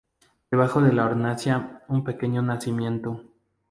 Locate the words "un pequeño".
1.87-2.41